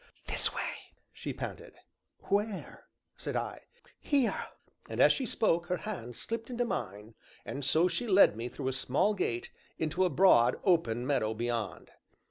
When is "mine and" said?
6.65-7.63